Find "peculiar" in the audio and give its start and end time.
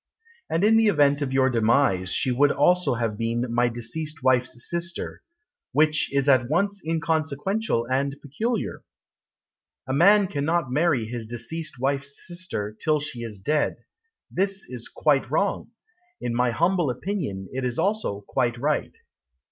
8.19-8.83